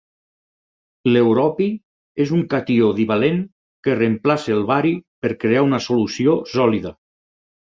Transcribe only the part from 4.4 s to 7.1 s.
el bari per crear una solució sòlida.